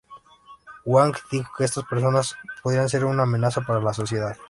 [0.83, 4.35] Huang dijo que estas personas podrían ser una amenaza para la sociedad.